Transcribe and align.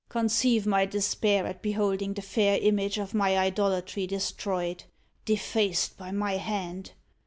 Conceive 0.09 0.65
my 0.65 0.87
despair 0.87 1.45
at 1.45 1.61
beholding 1.61 2.15
the 2.15 2.23
fair 2.23 2.57
image 2.59 2.97
of 2.97 3.13
my 3.13 3.37
idolatry 3.37 4.07
destroyed 4.07 4.85
defaced 5.25 5.95
by 5.95 6.09
my 6.11 6.37
hand. 6.37 6.93